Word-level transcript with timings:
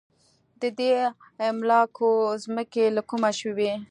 د 0.61 0.63
دې 0.79 0.91
املاکو 1.49 2.09
ځمکې 2.43 2.83
له 2.95 3.01
کومه 3.09 3.31
شوې 3.39 3.53
وې. 3.67 3.73